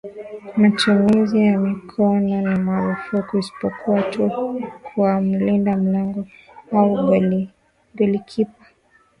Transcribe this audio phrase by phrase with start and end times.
[0.59, 4.31] Matumizi ya mikono ni marufuku isipokuwa tu
[4.83, 6.25] kwa mlinda mlango
[6.71, 6.89] au
[7.95, 8.65] golikipa